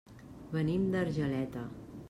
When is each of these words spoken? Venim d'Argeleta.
Venim 0.55 0.87
d'Argeleta. 0.95 1.67